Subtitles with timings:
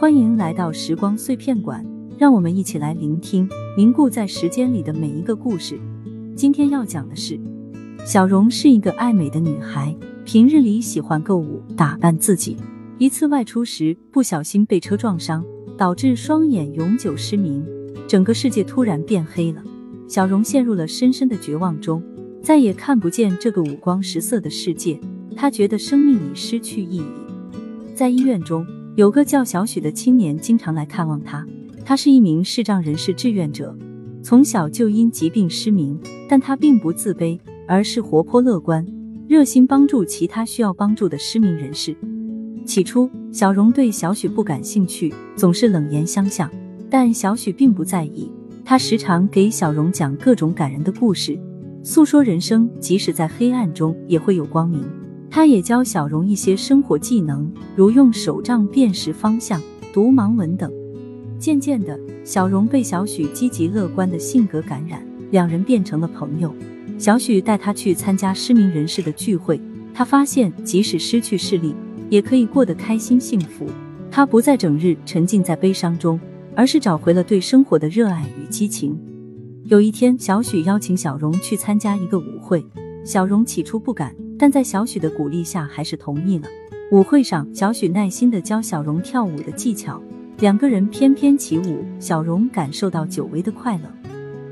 [0.00, 1.84] 欢迎来到时光碎片馆，
[2.16, 5.78] 让我们一起来聆听凝固在时间里的每一个故事。
[6.34, 7.38] 今天要讲的是，
[8.02, 9.94] 小荣是一个爱美的女孩，
[10.24, 12.56] 平日里喜欢购物打扮自己。
[12.96, 15.44] 一次外出时不小心被车撞伤，
[15.76, 17.62] 导致双眼永久失明，
[18.08, 19.62] 整个世界突然变黑了。
[20.08, 22.02] 小荣陷入了深深的绝望中，
[22.42, 24.98] 再也看不见这个五光十色的世界。
[25.36, 27.04] 她觉得生命已失去意义。
[27.94, 28.66] 在医院中。
[28.96, 31.46] 有个叫小许的青年经常来看望他，
[31.84, 33.76] 他是一名视障人士志愿者，
[34.22, 38.84] 从小就因疾病失明，但他并不自卑，而是活泼乐观，
[39.28, 41.96] 热心帮助其他需要帮助的失明人士。
[42.66, 46.50] 起初，小荣对小许不感兴趣，总是冷言相向，
[46.90, 48.30] 但小许并不在意，
[48.64, 51.38] 他时常给小荣讲各种感人的故事，
[51.84, 54.82] 诉说人生即使在黑暗中也会有光明。
[55.30, 59.62] 他也教小荣一些生活技能，如用手杖辨识方向、
[59.92, 60.70] 读盲文等。
[61.38, 66.52] 渐渐的，小荣被小许积极乐观的性格感染，两人变成了朋友。
[66.98, 69.60] 小许带他去参加失明人士的聚会，
[69.94, 71.74] 他发现即使失去视力，
[72.10, 73.66] 也可以过得开心幸福。
[74.10, 76.18] 他不再整日沉浸在悲伤中，
[76.56, 78.98] 而是找回了对生活的热爱与激情。
[79.64, 82.66] 有一天，小许邀请小荣去参加一个舞会，
[83.04, 84.12] 小荣起初不敢。
[84.40, 86.48] 但在小许的鼓励下，还是同意了。
[86.90, 90.02] 舞会上，小许耐心的教小荣跳舞的技巧，
[90.38, 93.82] 两个人翩翩起舞，小荣感受到久违的快乐。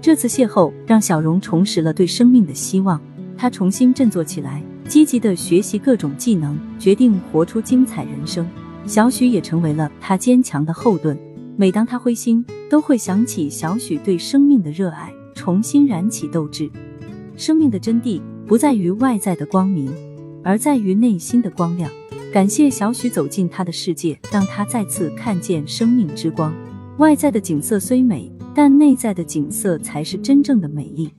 [0.00, 3.00] 这次邂逅让小荣重拾了对生命的希望，
[3.36, 8.48] 他重新振作起来，积极的学习各种技能，决定活出精彩人生。
[8.86, 11.18] 小许也成为了他坚强的后盾。
[11.56, 16.70] 每当他灰心，都会想起小许对生命的热爱，重新燃起斗志。
[17.36, 18.22] 生命的真谛。
[18.46, 19.92] 不在于外在的光明，
[20.42, 21.90] 而在于内心的光亮。
[22.32, 26.54] 感谢小许走进他的世界，让他再次看见生命之光。
[26.98, 31.10] 外在的景色虽美，但内在的景色才是真正的美丽。